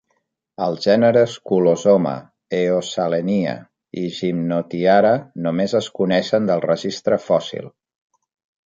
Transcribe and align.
Els 0.67 0.79
gèneres 0.85 1.35
"Culozoma", 1.49 2.13
"Eosalenia" 2.61 3.53
i 4.05 4.09
"Gymnotiara" 4.17 5.15
només 5.49 5.79
es 5.83 5.95
coneixen 6.01 6.53
del 6.53 6.69
registre 6.71 7.23
fòssil. 7.31 7.75